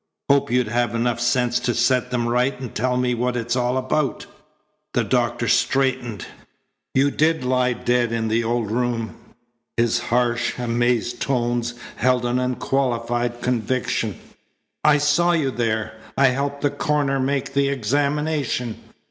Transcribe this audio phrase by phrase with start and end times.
[0.31, 3.77] Hoped you'd have enough sense to set them right and tell me what it's all
[3.77, 4.25] about."
[4.95, 6.25] The doctor straightened.
[6.95, 9.15] "You did lie dead in the old room."
[9.77, 14.17] His harsh, amazed tones held an unqualified conviction.
[14.83, 15.93] "I saw you there.
[16.17, 18.77] I helped the coroner make the examination.